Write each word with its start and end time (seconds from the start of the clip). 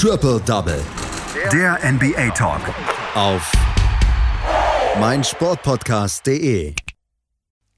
Triple 0.00 0.40
Double. 0.46 0.80
Der 1.52 1.76
NBA 1.82 2.30
Talk. 2.30 2.60
Auf 3.16 3.50
meinsportpodcast.de. 5.00 6.72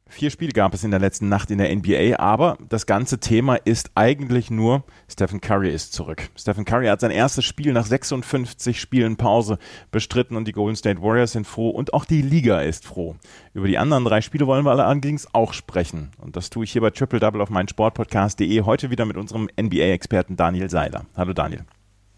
Vier 0.07 0.31
Spiele 0.31 0.53
gab 0.53 0.75
es 0.75 0.85
in 0.85 0.91
der 0.91 1.01
letzten 1.01 1.31
Nacht 1.31 1.51
in 1.51 1.57
der 1.57 1.75
NBA, 1.75 2.19
aber 2.19 2.59
das 2.69 2.85
ganze 2.85 3.21
Thema 3.21 3.55
ist 3.55 3.93
eigentlich 3.95 4.51
nur, 4.51 4.85
Stephen 5.11 5.41
Curry 5.41 5.71
ist 5.71 5.95
zurück. 5.95 6.29
Stephen 6.37 6.67
Curry 6.67 6.89
hat 6.89 7.01
sein 7.01 7.11
erstes 7.11 7.47
Spiel 7.47 7.73
nach 7.73 7.87
56 7.87 8.79
Spielen 8.79 9.17
Pause 9.17 9.57
bestritten 9.91 10.37
und 10.37 10.47
die 10.47 10.53
Golden 10.53 10.77
State 10.77 11.01
Warriors 11.01 11.33
sind 11.33 11.47
froh 11.47 11.71
und 11.71 11.95
auch 11.95 12.05
die 12.05 12.21
Liga 12.21 12.61
ist 12.61 12.85
froh. 12.85 13.17
Über 13.55 13.67
die 13.67 13.79
anderen 13.79 14.05
drei 14.05 14.21
Spiele 14.21 14.47
wollen 14.47 14.67
wir 14.67 14.73
allerdings 14.73 15.27
auch 15.33 15.55
sprechen. 15.55 16.11
Und 16.19 16.37
das 16.37 16.51
tue 16.51 16.65
ich 16.65 16.73
hier 16.73 16.83
bei 16.83 16.91
Triple 16.91 17.19
Double 17.19 17.41
auf 17.41 17.49
meinsportpodcast.de 17.49 18.61
heute 18.61 18.91
wieder 18.91 19.07
mit 19.07 19.17
unserem 19.17 19.49
NBA-Experten 19.59 20.37
Daniel 20.37 20.69
Seiler. 20.69 21.07
Hallo 21.17 21.33
Daniel. 21.33 21.65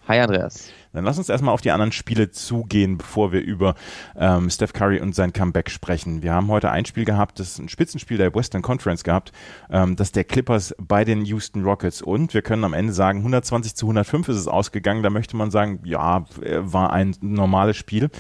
Hi 0.09 0.19
Andreas. 0.19 0.69
Dann 0.93 1.05
lass 1.05 1.17
uns 1.17 1.29
erstmal 1.29 1.55
auf 1.55 1.61
die 1.61 1.71
anderen 1.71 1.93
Spiele 1.93 2.33
zugehen, 2.33 2.99
bevor 2.99 3.31
wir 3.31 3.41
über 3.41 3.77
ähm, 4.17 4.51
Steph 4.51 4.73
Curry 4.73 5.01
und 5.01 5.15
sein 5.15 5.33
Comeback 5.33 5.71
sprechen. 5.71 6.23
Wir 6.23 6.35
haben 6.35 6.49
heute 6.49 6.73
ein 6.73 6.85
Spiel 6.85 7.05
gehabt, 7.05 7.39
das 7.39 7.53
ist 7.53 7.59
ein 7.61 7.69
Spitzenspiel 7.69 8.19
der 8.19 8.35
Western 8.35 8.63
Conference 8.63 9.05
gehabt, 9.05 9.31
ähm, 9.71 9.95
das 9.95 10.11
der 10.11 10.25
Clippers 10.25 10.75
bei 10.79 11.05
den 11.05 11.25
Houston 11.25 11.63
Rockets. 11.63 12.03
Und 12.03 12.35
wir 12.35 12.43
können 12.43 12.65
am 12.65 12.75
Ende 12.75 12.93
sagen, 12.93 13.21
120 13.21 13.77
zu 13.77 13.87
105 13.87 14.29
ist 14.29 14.39
es 14.39 14.49
ausgegangen. 14.49 15.05
Da 15.05 15.11
möchte 15.11 15.37
man 15.37 15.53
sagen, 15.53 15.79
ja, 15.85 16.27
äh, 16.43 16.59
war 16.61 16.93
ein 16.93 17.15
normales 17.21 17.77
Spiel. 17.77 18.11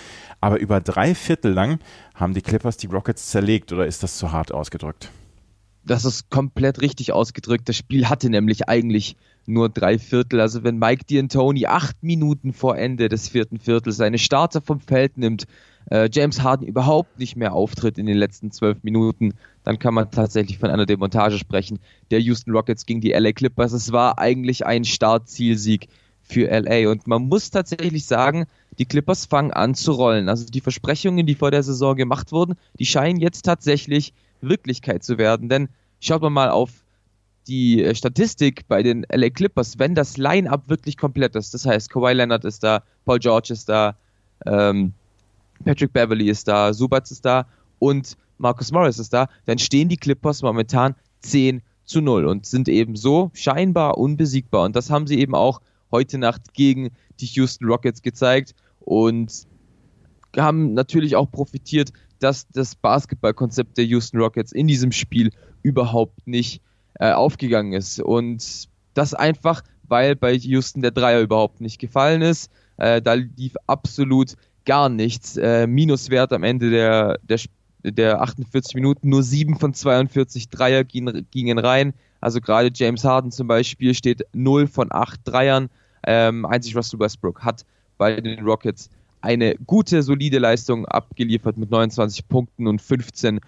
Aber 0.40 0.60
über 0.60 0.80
drei 0.80 1.16
Viertel 1.16 1.52
lang 1.52 1.80
haben 2.14 2.32
die 2.32 2.42
Clippers 2.42 2.76
die 2.76 2.86
Rockets 2.86 3.28
zerlegt 3.28 3.72
oder 3.72 3.86
ist 3.86 4.04
das 4.04 4.18
zu 4.18 4.30
hart 4.30 4.52
ausgedrückt? 4.52 5.10
Das 5.84 6.04
ist 6.04 6.30
komplett 6.30 6.80
richtig 6.80 7.12
ausgedrückt. 7.12 7.68
Das 7.68 7.76
Spiel 7.76 8.08
hatte 8.08 8.30
nämlich 8.30 8.68
eigentlich 8.68 9.16
nur 9.46 9.68
drei 9.68 9.98
Viertel. 9.98 10.40
Also 10.40 10.62
wenn 10.62 10.78
Mike 10.78 11.04
D'Antoni 11.08 11.66
acht 11.66 12.02
Minuten 12.02 12.52
vor 12.52 12.78
Ende 12.78 13.08
des 13.08 13.28
vierten 13.28 13.58
Viertels 13.58 13.96
seine 13.96 14.18
Starter 14.18 14.60
vom 14.60 14.80
Feld 14.80 15.18
nimmt, 15.18 15.46
äh, 15.90 16.08
James 16.12 16.42
Harden 16.42 16.66
überhaupt 16.66 17.18
nicht 17.18 17.36
mehr 17.36 17.52
auftritt 17.52 17.98
in 17.98 18.06
den 18.06 18.16
letzten 18.16 18.52
zwölf 18.52 18.82
Minuten, 18.84 19.34
dann 19.64 19.80
kann 19.80 19.94
man 19.94 20.10
tatsächlich 20.10 20.58
von 20.58 20.70
einer 20.70 20.86
Demontage 20.86 21.38
sprechen. 21.38 21.80
Der 22.10 22.20
Houston 22.20 22.52
Rockets 22.52 22.86
gegen 22.86 23.00
die 23.00 23.12
LA 23.12 23.32
Clippers. 23.32 23.72
Es 23.72 23.90
war 23.90 24.18
eigentlich 24.18 24.64
ein 24.64 24.84
Startzielsieg 24.84 25.88
für 26.22 26.48
LA. 26.48 26.90
Und 26.90 27.06
man 27.08 27.22
muss 27.22 27.50
tatsächlich 27.50 28.06
sagen, 28.06 28.46
die 28.78 28.86
Clippers 28.86 29.26
fangen 29.26 29.50
an 29.50 29.74
zu 29.74 29.92
rollen. 29.92 30.28
Also 30.28 30.46
die 30.46 30.60
Versprechungen, 30.60 31.26
die 31.26 31.34
vor 31.34 31.50
der 31.50 31.62
Saison 31.62 31.96
gemacht 31.96 32.30
wurden, 32.30 32.54
die 32.78 32.86
scheinen 32.86 33.20
jetzt 33.20 33.42
tatsächlich 33.42 34.14
Wirklichkeit 34.42 35.02
zu 35.02 35.18
werden. 35.18 35.48
Denn 35.48 35.68
schaut 36.00 36.22
man 36.22 36.32
mal 36.32 36.50
auf 36.50 36.84
die 37.46 37.82
äh, 37.82 37.94
Statistik 37.94 38.66
bei 38.68 38.82
den 38.82 39.04
LA 39.10 39.30
Clippers, 39.30 39.78
wenn 39.78 39.94
das 39.94 40.16
Line-Up 40.16 40.68
wirklich 40.68 40.96
komplett 40.96 41.34
ist, 41.34 41.54
das 41.54 41.66
heißt, 41.66 41.90
Kawhi 41.90 42.12
Leonard 42.12 42.44
ist 42.44 42.62
da, 42.62 42.82
Paul 43.04 43.18
George 43.18 43.52
ist 43.52 43.68
da, 43.68 43.96
ähm, 44.46 44.92
Patrick 45.64 45.92
Beverly 45.92 46.28
ist 46.28 46.46
da, 46.48 46.72
Subats 46.72 47.10
ist 47.10 47.24
da 47.24 47.46
und 47.78 48.16
Marcus 48.38 48.72
Morris 48.72 48.98
ist 48.98 49.12
da, 49.12 49.28
dann 49.46 49.58
stehen 49.58 49.88
die 49.88 49.96
Clippers 49.96 50.42
momentan 50.42 50.94
10 51.20 51.62
zu 51.84 52.00
0 52.00 52.26
und 52.26 52.46
sind 52.46 52.68
eben 52.68 52.96
so 52.96 53.30
scheinbar 53.34 53.98
unbesiegbar. 53.98 54.64
Und 54.64 54.76
das 54.76 54.90
haben 54.90 55.06
sie 55.06 55.18
eben 55.18 55.34
auch 55.34 55.60
heute 55.90 56.18
Nacht 56.18 56.54
gegen 56.54 56.90
die 57.20 57.26
Houston 57.26 57.66
Rockets 57.66 58.02
gezeigt 58.02 58.54
und 58.80 59.46
haben 60.36 60.74
natürlich 60.74 61.14
auch 61.14 61.30
profitiert, 61.30 61.92
dass 62.22 62.46
das 62.48 62.74
Basketballkonzept 62.74 63.76
der 63.76 63.84
Houston 63.86 64.18
Rockets 64.18 64.52
in 64.52 64.66
diesem 64.66 64.92
Spiel 64.92 65.30
überhaupt 65.62 66.26
nicht 66.26 66.62
äh, 66.98 67.12
aufgegangen 67.12 67.72
ist. 67.72 68.00
Und 68.00 68.68
das 68.94 69.14
einfach, 69.14 69.62
weil 69.88 70.14
bei 70.16 70.34
Houston 70.34 70.82
der 70.82 70.90
Dreier 70.92 71.20
überhaupt 71.20 71.60
nicht 71.60 71.78
gefallen 71.78 72.22
ist. 72.22 72.50
Äh, 72.76 73.02
da 73.02 73.14
lief 73.14 73.54
absolut 73.66 74.34
gar 74.64 74.88
nichts. 74.88 75.36
Äh, 75.36 75.66
Minuswert 75.66 76.32
am 76.32 76.44
Ende 76.44 76.70
der, 76.70 77.18
der, 77.22 77.40
der 77.82 78.22
48 78.22 78.74
Minuten. 78.74 79.08
Nur 79.08 79.22
7 79.22 79.56
von 79.56 79.74
42 79.74 80.48
Dreier 80.48 80.84
gingen, 80.84 81.26
gingen 81.30 81.58
rein. 81.58 81.92
Also 82.20 82.40
gerade 82.40 82.70
James 82.72 83.04
Harden 83.04 83.32
zum 83.32 83.48
Beispiel 83.48 83.94
steht 83.94 84.22
0 84.32 84.68
von 84.68 84.92
8 84.92 85.20
Dreiern. 85.24 85.68
Ähm, 86.06 86.46
einzig 86.46 86.76
Russell 86.76 87.00
Westbrook 87.00 87.42
hat 87.42 87.64
bei 87.98 88.20
den 88.20 88.44
Rockets 88.44 88.90
eine 89.22 89.54
gute, 89.66 90.02
solide 90.02 90.38
Leistung 90.38 90.86
abgeliefert 90.86 91.56
mit 91.56 91.70
29 91.70 92.28
Punkten 92.28 92.66
und 92.66 92.82
15 92.82 93.40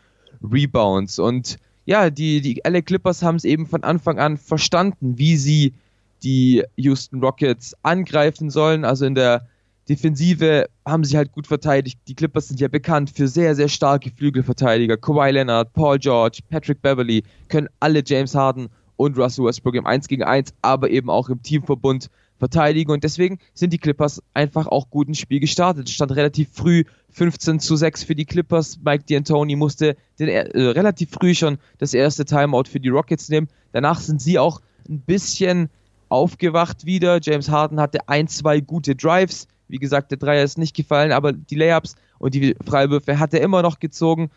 Rebounds. 0.43 1.19
Und 1.19 1.59
ja, 1.85 2.11
die, 2.11 2.41
die 2.41 2.63
LA 2.65 2.81
Clippers 2.81 3.23
haben 3.23 3.37
es 3.37 3.45
eben 3.45 3.67
von 3.67 3.83
Anfang 3.85 4.19
an 4.19 4.39
verstanden, 4.39 5.19
wie 5.19 5.37
sie 5.37 5.75
die 6.23 6.65
Houston 6.77 7.21
Rockets 7.23 7.75
angreifen 7.83 8.51
sollen. 8.51 8.85
Also 8.85 9.05
in 9.05 9.15
der 9.15 9.47
Defensive 9.89 10.67
haben 10.87 11.05
sie 11.05 11.17
halt 11.17 11.33
gut 11.33 11.47
verteidigt. 11.47 11.99
Die 12.09 12.15
Clippers 12.15 12.49
sind 12.49 12.61
ja 12.61 12.69
bekannt 12.69 13.11
für 13.11 13.29
sehr, 13.29 13.55
sehr 13.55 13.69
starke 13.69 14.11
Flügelverteidiger. 14.11 14.97
Kawhi 14.97 15.31
Leonard, 15.31 15.73
Paul 15.75 15.99
George, 15.99 16.39
Patrick 16.49 16.81
Beverly 16.81 17.23
können 17.49 17.69
alle 17.81 18.03
James 18.05 18.35
Harden 18.35 18.69
und 18.97 19.19
Russell 19.19 19.45
Westbrook 19.45 19.75
im 19.75 19.87
1 19.87 20.09
gegen 20.09 20.23
1, 20.23 20.55
aber 20.63 20.89
eben 20.89 21.11
auch 21.11 21.29
im 21.29 21.43
Teamverbund 21.43 22.09
verteidigen. 22.45 22.93
Und 22.93 23.05
deswegen 23.05 23.39
sind 23.55 23.73
die 23.73 23.79
Clippers 23.79 24.23
einfach 24.35 24.67
auch 24.67 24.91
gut 24.91 25.09
ins 25.09 25.19
Spiel 25.19 25.41
gestartet. 25.41 25.89
Es 25.89 25.95
stand 25.95 26.13
relativ 26.13 26.51
früh 26.53 26.85
15 27.11 27.59
zu 27.59 27.75
6 27.75 28.05
für 28.05 28.15
die 28.15 28.27
Clippers. 28.27 28.79
Mike 28.85 29.05
D'Antoni 29.09 29.57
musste 29.57 29.97
den, 30.19 30.29
äh, 30.29 30.41
relativ 30.63 31.11
früh 31.11 31.35
schon 31.35 31.57
das 31.79 31.95
erste 31.95 32.27
Timeout 32.27 32.65
für 32.71 32.81
die 32.81 32.91
Rockets 32.91 33.31
nehmen. 33.31 33.49
Danach 33.73 34.01
sind 34.01 34.21
sie 34.21 34.39
auch 34.39 34.61
ein 34.87 35.01
bisschen 35.01 35.71
aufgewacht 36.11 36.85
wieder. 36.85 37.19
James 37.23 37.49
Harden 37.49 37.81
hatte 37.81 38.09
ein, 38.11 38.29
zwei 38.29 38.61
gute 38.61 38.95
Drives. 38.95 39.49
Wie 39.69 39.79
gesagt, 39.79 40.11
der 40.11 40.19
Dreier 40.19 40.45
ist 40.45 40.59
nicht 40.59 40.77
gefallen, 40.77 41.13
aber 41.13 41.33
die 41.33 41.55
Layups 41.55 41.95
und 42.19 42.35
die 42.35 42.55
Freiwürfe 42.67 43.19
hat 43.19 43.33
er 43.33 43.41
immer 43.41 43.63
noch 43.63 43.79
gezogen, 43.79 44.31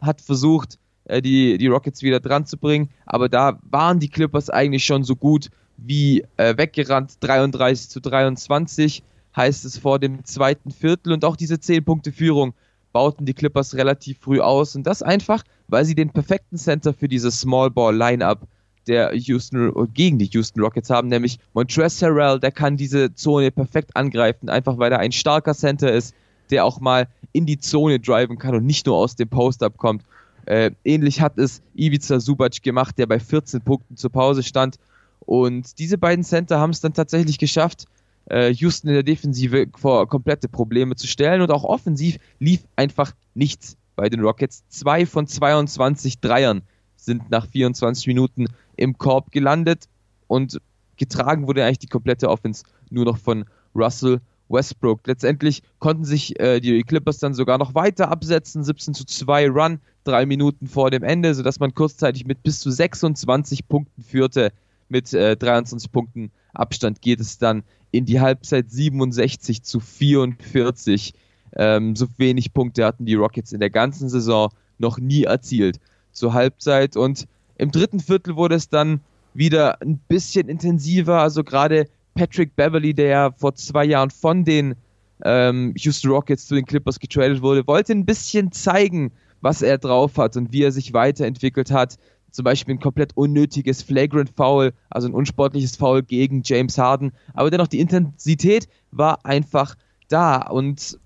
hat 0.00 0.20
versucht, 0.20 0.80
äh, 1.04 1.22
die, 1.22 1.58
die 1.58 1.68
Rockets 1.68 2.02
wieder 2.02 2.18
dran 2.18 2.44
zu 2.44 2.58
bringen. 2.58 2.90
Aber 3.06 3.28
da 3.28 3.60
waren 3.70 4.00
die 4.00 4.08
Clippers 4.08 4.50
eigentlich 4.50 4.84
schon 4.84 5.04
so 5.04 5.14
gut 5.14 5.50
wie 5.86 6.24
äh, 6.36 6.56
weggerannt, 6.56 7.16
33 7.20 7.88
zu 7.88 8.00
23 8.00 9.02
heißt 9.36 9.64
es 9.64 9.78
vor 9.78 9.98
dem 9.98 10.24
zweiten 10.24 10.70
Viertel. 10.70 11.12
Und 11.12 11.24
auch 11.24 11.36
diese 11.36 11.58
10 11.58 11.84
Punkte 11.84 12.12
Führung 12.12 12.54
bauten 12.92 13.24
die 13.24 13.34
Clippers 13.34 13.74
relativ 13.74 14.18
früh 14.18 14.40
aus. 14.40 14.76
Und 14.76 14.86
das 14.86 15.02
einfach, 15.02 15.42
weil 15.68 15.84
sie 15.84 15.94
den 15.94 16.10
perfekten 16.10 16.58
Center 16.58 16.92
für 16.92 17.08
dieses 17.08 17.40
Small 17.40 17.70
Ball 17.70 17.96
Lineup 17.96 18.46
der 18.86 19.14
Houston 19.14 19.72
gegen 19.94 20.18
die 20.18 20.28
Houston 20.32 20.60
Rockets 20.60 20.90
haben, 20.90 21.08
nämlich 21.08 21.38
Montrezl 21.54 22.06
Harrell, 22.06 22.40
der 22.40 22.50
kann 22.50 22.76
diese 22.76 23.14
Zone 23.14 23.52
perfekt 23.52 23.96
angreifen, 23.96 24.48
einfach 24.48 24.76
weil 24.76 24.90
er 24.90 24.98
ein 24.98 25.12
starker 25.12 25.54
Center 25.54 25.92
ist, 25.92 26.14
der 26.50 26.64
auch 26.64 26.80
mal 26.80 27.06
in 27.30 27.46
die 27.46 27.58
Zone 27.58 28.00
driven 28.00 28.38
kann 28.38 28.56
und 28.56 28.66
nicht 28.66 28.86
nur 28.86 28.96
aus 28.96 29.14
dem 29.14 29.28
Post-Up 29.28 29.78
kommt. 29.78 30.02
Äh, 30.46 30.72
ähnlich 30.84 31.20
hat 31.20 31.38
es 31.38 31.62
Ivica 31.76 32.18
Subac 32.18 32.60
gemacht, 32.62 32.98
der 32.98 33.06
bei 33.06 33.20
14 33.20 33.60
Punkten 33.60 33.96
zur 33.96 34.10
Pause 34.10 34.42
stand 34.42 34.78
und 35.32 35.78
diese 35.78 35.96
beiden 35.96 36.24
Center 36.24 36.60
haben 36.60 36.72
es 36.72 36.82
dann 36.82 36.92
tatsächlich 36.92 37.38
geschafft, 37.38 37.86
äh, 38.28 38.52
Houston 38.52 38.88
in 38.88 38.94
der 38.96 39.02
Defensive 39.02 39.66
vor 39.74 40.06
komplette 40.06 40.46
Probleme 40.46 40.94
zu 40.94 41.06
stellen. 41.06 41.40
Und 41.40 41.50
auch 41.50 41.64
offensiv 41.64 42.18
lief 42.38 42.66
einfach 42.76 43.14
nichts 43.32 43.78
bei 43.96 44.10
den 44.10 44.20
Rockets. 44.20 44.62
Zwei 44.68 45.06
von 45.06 45.26
22 45.26 46.20
Dreiern 46.20 46.60
sind 46.96 47.30
nach 47.30 47.46
24 47.46 48.08
Minuten 48.08 48.44
im 48.76 48.98
Korb 48.98 49.32
gelandet 49.32 49.88
und 50.26 50.60
getragen 50.98 51.46
wurde 51.46 51.64
eigentlich 51.64 51.78
die 51.78 51.86
komplette 51.86 52.28
Offense 52.28 52.64
nur 52.90 53.06
noch 53.06 53.16
von 53.16 53.46
Russell 53.74 54.20
Westbrook. 54.50 55.06
Letztendlich 55.06 55.62
konnten 55.78 56.04
sich 56.04 56.38
äh, 56.40 56.60
die 56.60 56.82
Clippers 56.82 57.20
dann 57.20 57.32
sogar 57.32 57.56
noch 57.56 57.74
weiter 57.74 58.10
absetzen, 58.10 58.64
17 58.64 58.92
zu 58.92 59.06
2 59.06 59.48
Run, 59.48 59.80
drei 60.04 60.26
Minuten 60.26 60.66
vor 60.66 60.90
dem 60.90 61.02
Ende, 61.02 61.34
sodass 61.34 61.58
man 61.58 61.72
kurzzeitig 61.72 62.26
mit 62.26 62.42
bis 62.42 62.60
zu 62.60 62.70
26 62.70 63.66
Punkten 63.66 64.02
führte 64.02 64.52
mit 64.92 65.12
äh, 65.12 65.36
23 65.36 65.90
Punkten 65.90 66.30
Abstand 66.54 67.00
geht 67.00 67.18
es 67.18 67.38
dann 67.38 67.64
in 67.90 68.04
die 68.04 68.20
Halbzeit 68.20 68.70
67 68.70 69.62
zu 69.64 69.80
44. 69.80 71.14
Ähm, 71.56 71.96
so 71.96 72.06
wenig 72.18 72.52
Punkte 72.52 72.84
hatten 72.84 73.06
die 73.06 73.14
Rockets 73.14 73.52
in 73.52 73.60
der 73.60 73.70
ganzen 73.70 74.08
Saison 74.08 74.52
noch 74.78 74.98
nie 74.98 75.24
erzielt 75.24 75.80
zur 76.12 76.32
Halbzeit. 76.34 76.96
Und 76.96 77.26
im 77.56 77.70
dritten 77.72 78.00
Viertel 78.00 78.36
wurde 78.36 78.54
es 78.54 78.68
dann 78.68 79.00
wieder 79.34 79.80
ein 79.82 79.98
bisschen 80.08 80.48
intensiver. 80.48 81.20
Also 81.20 81.42
gerade 81.42 81.88
Patrick 82.14 82.54
Beverly, 82.54 82.94
der 82.94 83.06
ja 83.06 83.30
vor 83.32 83.54
zwei 83.54 83.84
Jahren 83.84 84.10
von 84.10 84.44
den 84.44 84.74
ähm, 85.24 85.74
Houston 85.76 86.10
Rockets 86.10 86.46
zu 86.46 86.54
den 86.54 86.66
Clippers 86.66 87.00
getradet 87.00 87.42
wurde, 87.42 87.66
wollte 87.66 87.92
ein 87.92 88.04
bisschen 88.04 88.52
zeigen, 88.52 89.12
was 89.40 89.62
er 89.62 89.78
drauf 89.78 90.18
hat 90.18 90.36
und 90.36 90.52
wie 90.52 90.62
er 90.62 90.72
sich 90.72 90.92
weiterentwickelt 90.92 91.70
hat 91.70 91.98
zum 92.32 92.44
Beispiel 92.44 92.74
ein 92.74 92.80
komplett 92.80 93.16
unnötiges 93.16 93.82
Flagrant 93.82 94.30
Foul, 94.36 94.72
also 94.90 95.08
ein 95.08 95.14
unsportliches 95.14 95.76
Foul 95.76 96.02
gegen 96.02 96.42
James 96.44 96.76
Harden. 96.78 97.12
Aber 97.34 97.50
dennoch, 97.50 97.68
die 97.68 97.80
Intensität 97.80 98.68
war 98.90 99.24
einfach 99.24 99.76
da 100.08 100.42
und 100.48 100.98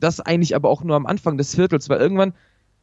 das 0.00 0.20
eigentlich 0.20 0.54
aber 0.56 0.68
auch 0.68 0.82
nur 0.82 0.96
am 0.96 1.06
Anfang 1.06 1.38
des 1.38 1.54
Viertels, 1.54 1.88
weil 1.88 2.00
irgendwann 2.00 2.34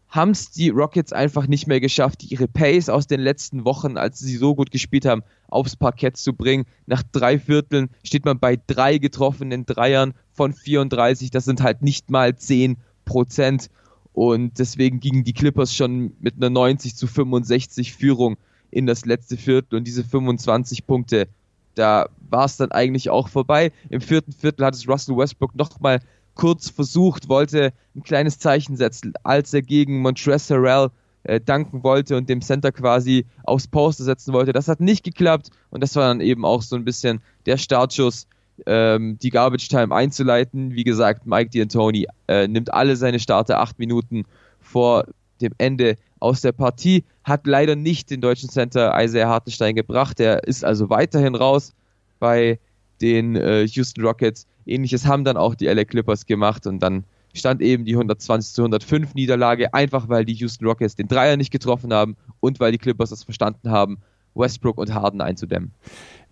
haben 0.10 0.32
es 0.32 0.52
die 0.52 0.70
Rockets 0.70 1.14
einfach 1.14 1.48
nicht 1.48 1.68
mehr 1.68 1.80
geschafft, 1.80 2.24
ihre 2.32 2.48
Pace 2.48 2.90
aus 2.90 3.08
den 3.08 3.20
letzten 3.20 3.66
Wochen, 3.66 3.98
als 3.98 4.20
sie 4.20 4.38
so 4.38 4.56
gut 4.56 4.72
gespielt 4.72 5.06
haben, 5.06 5.24
aufs 5.48 5.76
Parkett 5.76 6.18
zu 6.18 6.34
bringen. 6.34 6.66
Nach 6.86 7.04
drei 7.12 7.40
Vierteln 7.40 7.90
steht 8.04 8.24
man 8.24 8.40
bei 8.40 8.58
drei 8.68 8.98
getroffenen 8.98 9.66
Dreiern 9.66 10.14
von 10.32 10.54
34. 10.54 11.32
Das 11.32 11.46
sind 11.46 11.62
halt 11.62 11.82
nicht 11.82 12.10
mal 12.10 12.36
10 12.36 12.78
Prozent. 13.04 13.70
Und 14.16 14.60
deswegen 14.60 15.02
gingen 15.02 15.26
die 15.26 15.34
Clippers 15.34 15.76
schon 15.76 16.14
mit 16.22 16.36
einer 16.38 16.50
90 16.50 16.96
zu 16.96 17.06
65 17.06 17.92
Führung 17.94 18.38
in 18.72 18.86
das 18.86 19.06
letzte 19.06 19.36
Viertel. 19.36 19.76
Und 19.76 19.86
diese 19.86 20.06
25 20.06 20.88
Punkte, 20.88 21.28
da 21.76 22.08
war 22.30 22.46
es 22.46 22.56
dann 22.56 22.72
eigentlich 22.72 23.10
auch 23.10 23.28
vorbei. 23.28 23.74
Im 23.90 24.00
vierten 24.00 24.32
Viertel 24.32 24.66
hat 24.66 24.74
es 24.74 24.88
Russell 24.88 25.18
Westbrook 25.18 25.54
nochmal 25.54 26.00
kurz 26.34 26.70
versucht, 26.70 27.28
wollte 27.28 27.74
ein 27.94 28.04
kleines 28.04 28.40
Zeichen 28.40 28.78
setzen, 28.78 29.12
als 29.24 29.54
er 29.54 29.62
gegen 29.62 30.02
Montrezl 30.02 30.56
Harrell 30.56 30.92
äh, 31.24 31.42
danken 31.42 31.84
wollte 31.84 32.16
und 32.16 32.30
dem 32.30 32.42
Center 32.42 32.72
quasi 32.72 33.26
aufs 33.44 33.68
Poster 33.68 34.06
setzen 34.06 34.32
wollte. 34.32 34.54
Das 34.54 34.70
hat 34.70 34.80
nicht 34.80 35.04
geklappt 35.04 35.50
und 35.72 35.84
das 35.84 35.94
war 35.98 36.08
dann 36.08 36.22
eben 36.22 36.46
auch 36.46 36.62
so 36.62 36.78
ein 36.78 36.86
bisschen 36.86 37.20
der 37.46 37.58
Startschuss, 37.58 38.28
ähm, 38.66 39.18
die 39.20 39.30
Garbage 39.30 39.68
Time 39.68 39.94
einzuleiten. 39.94 40.74
Wie 40.74 40.84
gesagt, 40.84 41.26
Mike 41.26 41.52
D'Antoni 41.52 42.06
äh, 42.28 42.48
nimmt 42.48 42.74
alle 42.74 42.96
seine 42.96 43.20
Starter 43.20 43.60
acht 43.60 43.80
Minuten 43.80 44.24
vor 44.60 45.06
dem 45.42 45.54
Ende 45.58 45.96
aus 46.20 46.42
der 46.42 46.54
Partie, 46.54 47.04
hat 47.24 47.46
leider 47.46 47.76
nicht 47.76 48.10
den 48.10 48.22
deutschen 48.22 48.50
Center 48.50 48.94
Isaiah 48.98 49.28
Hartenstein 49.28 49.76
gebracht. 49.76 50.20
Der 50.20 50.44
ist 50.46 50.64
also 50.64 50.90
weiterhin 50.90 51.36
raus 51.36 51.74
bei 52.20 52.60
den 53.02 53.36
äh, 53.36 53.64
Houston 53.64 54.06
Rockets. 54.06 54.48
Ähnliches 54.66 55.06
haben 55.06 55.24
dann 55.24 55.38
auch 55.38 55.56
die 55.56 55.68
LA 55.68 55.84
Clippers 55.84 56.26
gemacht 56.26 56.66
und 56.66 56.80
dann 56.80 57.04
stand 57.34 57.62
eben 57.62 57.86
die 57.86 57.94
120 57.94 58.54
zu 58.54 58.62
105 58.62 59.14
Niederlage, 59.14 59.74
einfach 59.74 60.08
weil 60.08 60.26
die 60.26 60.34
Houston 60.34 60.66
Rockets 60.66 60.96
den 60.96 61.08
Dreier 61.08 61.38
nicht 61.38 61.52
getroffen 61.52 61.94
haben 61.94 62.16
und 62.40 62.60
weil 62.60 62.72
die 62.72 62.78
Clippers 62.78 63.12
es 63.12 63.24
verstanden 63.24 63.70
haben, 63.70 63.98
Westbrook 64.36 64.78
und 64.78 64.94
Harden 64.94 65.22
einzudämmen. 65.22 65.72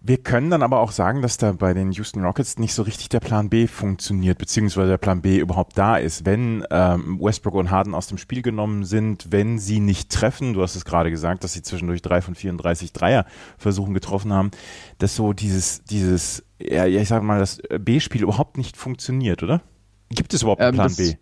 Wir 0.06 0.18
können 0.18 0.50
dann 0.50 0.64
aber 0.64 0.82
auch 0.82 0.92
sagen, 0.92 1.22
dass 1.22 1.38
da 1.38 1.54
bei 1.54 1.74
den 1.74 1.94
Houston 1.94 2.26
Rockets 2.26 2.60
nicht 2.60 2.74
so 2.74 2.82
richtig 2.82 3.08
der 3.08 3.22
Plan 3.22 3.50
B 3.50 3.68
funktioniert, 3.68 4.38
beziehungsweise 4.38 4.90
der 4.90 4.98
Plan 4.98 5.22
B 5.22 5.38
überhaupt 5.38 5.78
da 5.78 5.96
ist. 5.96 6.26
Wenn 6.26 6.66
ähm, 6.72 7.22
Westbrook 7.22 7.54
und 7.54 7.72
Harden 7.72 7.96
aus 7.96 8.08
dem 8.08 8.18
Spiel 8.18 8.42
genommen 8.42 8.84
sind, 8.84 9.32
wenn 9.32 9.60
sie 9.60 9.80
nicht 9.80 10.12
treffen, 10.12 10.54
du 10.54 10.62
hast 10.62 10.76
es 10.76 10.84
gerade 10.84 11.10
gesagt, 11.10 11.46
dass 11.46 11.54
sie 11.54 11.62
zwischendurch 11.62 12.02
drei 12.02 12.22
von 12.22 12.36
34 12.36 12.92
Dreier 12.92 13.26
versuchen 13.58 13.94
getroffen 13.94 14.34
haben, 14.34 14.52
dass 14.98 15.16
so 15.16 15.32
dieses, 15.32 15.86
dieses, 15.86 16.44
ja, 16.60 16.86
ich 16.86 17.08
sag 17.08 17.24
mal, 17.24 17.40
das 17.40 17.62
B-Spiel 17.80 18.24
überhaupt 18.24 18.58
nicht 18.58 18.76
funktioniert, 18.76 19.42
oder? 19.42 19.62
Gibt 20.10 20.34
es 20.34 20.42
überhaupt 20.42 20.60
einen 20.60 20.74
ähm, 20.74 20.76
Plan 20.76 20.96
B? 20.98 21.16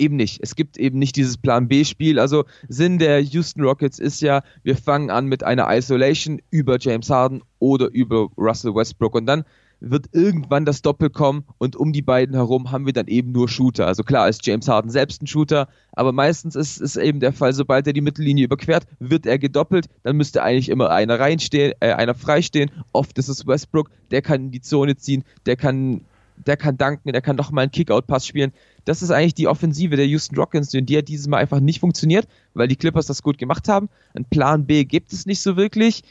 Eben 0.00 0.16
nicht. 0.16 0.40
Es 0.42 0.56
gibt 0.56 0.78
eben 0.78 0.98
nicht 0.98 1.16
dieses 1.16 1.38
Plan 1.38 1.68
B-Spiel. 1.68 2.18
Also 2.18 2.44
Sinn 2.68 2.98
der 2.98 3.20
Houston 3.20 3.62
Rockets 3.62 3.98
ist 3.98 4.20
ja, 4.22 4.42
wir 4.62 4.76
fangen 4.76 5.10
an 5.10 5.26
mit 5.26 5.44
einer 5.44 5.68
Isolation 5.70 6.40
über 6.50 6.78
James 6.80 7.10
Harden 7.10 7.42
oder 7.58 7.90
über 7.92 8.28
Russell 8.36 8.74
Westbrook 8.74 9.14
und 9.14 9.26
dann 9.26 9.44
wird 9.80 10.06
irgendwann 10.12 10.64
das 10.64 10.82
Doppel 10.82 11.10
kommen 11.10 11.44
und 11.58 11.74
um 11.74 11.92
die 11.92 12.02
beiden 12.02 12.34
herum 12.34 12.70
haben 12.70 12.86
wir 12.86 12.92
dann 12.92 13.06
eben 13.06 13.32
nur 13.32 13.48
Shooter. 13.48 13.86
Also 13.86 14.02
klar 14.02 14.28
ist 14.28 14.46
James 14.46 14.68
Harden 14.68 14.90
selbst 14.90 15.22
ein 15.22 15.26
Shooter, 15.26 15.68
aber 15.92 16.12
meistens 16.12 16.54
ist 16.54 16.80
es 16.80 16.96
eben 16.96 17.20
der 17.20 17.32
Fall, 17.32 17.52
sobald 17.54 17.86
er 17.86 17.92
die 17.92 18.02
Mittellinie 18.02 18.44
überquert, 18.44 18.86
wird 18.98 19.26
er 19.26 19.38
gedoppelt, 19.38 19.86
dann 20.02 20.16
müsste 20.16 20.42
eigentlich 20.42 20.68
immer 20.68 20.90
einer 20.90 21.18
reinstehen, 21.18 21.72
äh, 21.80 21.92
einer 21.92 22.14
freistehen. 22.14 22.70
Oft 22.92 23.18
ist 23.18 23.28
es 23.28 23.46
Westbrook, 23.46 23.90
der 24.10 24.22
kann 24.22 24.44
in 24.44 24.50
die 24.50 24.60
Zone 24.60 24.96
ziehen, 24.96 25.24
der 25.46 25.56
kann 25.56 26.02
der 26.46 26.56
kann 26.56 26.76
danken, 26.76 27.12
der 27.12 27.22
kann 27.22 27.36
doch 27.36 27.50
mal 27.50 27.62
einen 27.62 27.70
Kickout-Pass 27.70 28.26
spielen. 28.26 28.52
Das 28.84 29.02
ist 29.02 29.10
eigentlich 29.10 29.34
die 29.34 29.48
Offensive 29.48 29.96
der 29.96 30.06
Houston 30.06 30.36
Rockets 30.36 30.70
die 30.70 30.96
hat 30.96 31.08
dieses 31.08 31.28
Mal 31.28 31.38
einfach 31.38 31.60
nicht 31.60 31.80
funktioniert, 31.80 32.26
weil 32.54 32.68
die 32.68 32.76
Clippers 32.76 33.06
das 33.06 33.22
gut 33.22 33.38
gemacht 33.38 33.68
haben. 33.68 33.88
Ein 34.14 34.24
Plan 34.24 34.66
B 34.66 34.84
gibt 34.84 35.12
es 35.12 35.26
nicht 35.26 35.40
so 35.40 35.56
wirklich, 35.56 36.02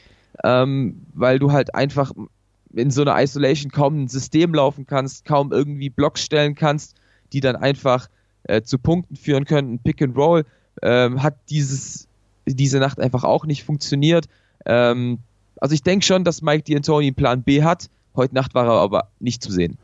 ähm, 0.44 1.02
weil 1.14 1.38
du 1.38 1.52
halt 1.52 1.74
einfach 1.74 2.12
in 2.72 2.90
so 2.90 3.02
einer 3.02 3.20
Isolation 3.20 3.70
kaum 3.70 4.04
ein 4.04 4.08
System 4.08 4.54
laufen 4.54 4.86
kannst, 4.86 5.24
kaum 5.24 5.52
irgendwie 5.52 5.90
Blocks 5.90 6.22
stellen 6.22 6.54
kannst, 6.54 6.94
die 7.32 7.40
dann 7.40 7.56
einfach 7.56 8.08
äh, 8.44 8.62
zu 8.62 8.78
Punkten 8.78 9.16
führen 9.16 9.44
können. 9.44 9.80
Pick 9.80 10.00
and 10.02 10.16
Roll 10.16 10.44
ähm, 10.82 11.22
hat 11.22 11.36
dieses, 11.50 12.06
diese 12.46 12.78
Nacht 12.78 13.00
einfach 13.00 13.24
auch 13.24 13.44
nicht 13.44 13.64
funktioniert. 13.64 14.26
Ähm, 14.66 15.18
also 15.60 15.74
ich 15.74 15.82
denke 15.82 16.06
schon, 16.06 16.24
dass 16.24 16.42
Mike 16.42 16.64
D'Antoni 16.64 17.08
einen 17.08 17.14
Plan 17.14 17.42
B 17.42 17.62
hat 17.62 17.90
Heute 18.16 18.34
Nacht 18.34 18.54
war 18.54 18.66
er 18.66 18.72
aber 18.72 19.10
nicht 19.20 19.42
zu 19.42 19.52
sehen. 19.52 19.78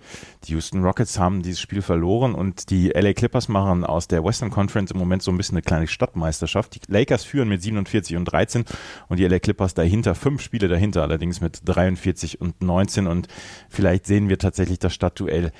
Die 0.44 0.52
Houston 0.52 0.82
Rockets 0.82 1.18
haben 1.18 1.42
dieses 1.42 1.60
Spiel 1.60 1.80
verloren 1.80 2.34
und 2.34 2.70
die 2.70 2.88
LA 2.88 3.12
Clippers 3.12 3.48
machen 3.48 3.84
aus 3.84 4.08
der 4.08 4.24
Western 4.24 4.50
Conference 4.50 4.90
im 4.90 4.98
Moment 4.98 5.22
so 5.22 5.30
ein 5.30 5.36
bisschen 5.36 5.56
eine 5.56 5.62
kleine 5.62 5.86
Stadtmeisterschaft. 5.86 6.74
Die 6.74 6.92
Lakers 6.92 7.24
führen 7.24 7.48
mit 7.48 7.62
47 7.62 8.16
und 8.16 8.24
13 8.24 8.64
und 9.08 9.18
die 9.18 9.26
LA 9.26 9.38
Clippers 9.38 9.74
dahinter, 9.74 10.16
fünf 10.16 10.42
Spiele 10.42 10.66
dahinter 10.66 11.02
allerdings 11.02 11.40
mit 11.40 11.60
43 11.64 12.40
und 12.40 12.62
19 12.62 13.06
und 13.06 13.28
vielleicht 13.68 14.06
sehen 14.06 14.28
wir 14.28 14.38
tatsächlich 14.38 14.80
das 14.80 14.92
Stadtduell 14.92 15.52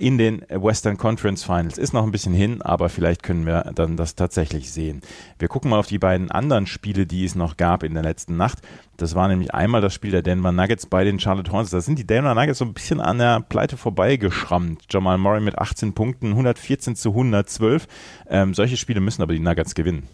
in 0.00 0.18
den 0.18 0.40
Western 0.48 0.96
Conference 0.96 1.44
Finals. 1.44 1.78
Ist 1.78 1.92
noch 1.92 2.04
ein 2.04 2.10
bisschen 2.10 2.34
hin, 2.34 2.62
aber 2.62 2.88
vielleicht 2.88 3.22
können 3.22 3.46
wir 3.46 3.70
dann 3.74 3.96
das 3.96 4.16
tatsächlich 4.16 4.72
sehen. 4.72 5.02
Wir 5.38 5.46
gucken 5.46 5.70
mal 5.70 5.78
auf 5.78 5.86
die 5.86 5.98
beiden 5.98 6.32
anderen 6.32 6.66
Spiele, 6.66 7.06
die 7.06 7.24
es 7.24 7.36
noch 7.36 7.56
gab 7.56 7.84
in 7.84 7.94
der 7.94 8.02
letzten 8.02 8.36
Nacht. 8.36 8.58
Das 8.96 9.14
war 9.14 9.28
nämlich 9.28 9.54
einmal 9.54 9.80
das 9.80 9.94
Spiel 9.94 10.10
der 10.10 10.22
Denver 10.22 10.50
Nuggets 10.50 10.86
bei 10.86 11.04
den 11.04 11.20
Charlotte 11.20 11.52
Hornets. 11.52 11.70
Da 11.70 11.80
sind 11.80 12.00
die 12.00 12.06
Denver 12.08 12.34
Nuggets 12.34 12.58
so 12.58 12.64
ein 12.64 12.72
bisschen 12.72 13.00
an 13.00 13.18
der 13.18 13.40
Pleite 13.40 13.76
vorbeigeschrammt. 13.76 14.84
Jamal 14.90 15.18
Murray 15.18 15.40
mit 15.40 15.58
18 15.58 15.92
Punkten, 15.92 16.30
114 16.30 16.96
zu 16.96 17.10
112. 17.10 17.86
Ähm, 18.28 18.54
solche 18.54 18.76
Spiele 18.76 19.00
müssen 19.00 19.22
aber 19.22 19.34
die 19.34 19.40
Nuggets 19.40 19.74
gewinnen. 19.74 20.04